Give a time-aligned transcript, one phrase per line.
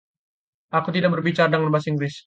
[0.79, 2.15] Aku tidak berbicara dengan bahasa Inggris.